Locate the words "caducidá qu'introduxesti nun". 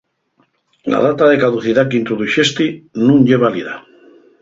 1.45-3.21